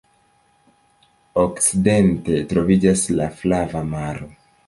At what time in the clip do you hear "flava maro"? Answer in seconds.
3.43-4.35